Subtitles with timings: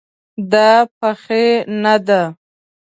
[0.51, 0.69] دا
[0.99, 1.45] پخې
[1.81, 2.21] نه ده